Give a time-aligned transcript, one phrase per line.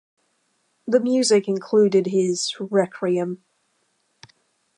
[0.87, 3.43] The music included his "Requiem".